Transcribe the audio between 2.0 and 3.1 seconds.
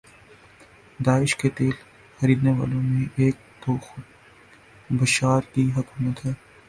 خرینے والوں میں